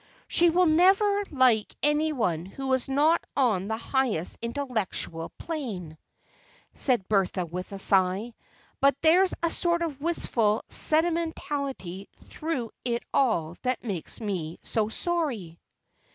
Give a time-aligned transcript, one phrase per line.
[0.27, 5.95] "She will never like anyone who is not on the highest intellectual plane,"
[6.73, 8.33] said Bertha with a sigh;
[8.79, 15.59] "but there's a sort of wistful sentimentality through it all that makes me so sorry!"